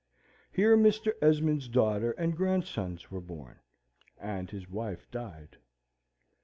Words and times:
Here 0.51 0.75
Mr. 0.75 1.11
Esmond's 1.21 1.67
daughter 1.67 2.13
and 2.13 2.35
grandsons 2.35 3.11
were 3.11 3.21
born, 3.21 3.59
and 4.17 4.49
his 4.49 4.67
wife 4.67 5.05
died. 5.11 5.57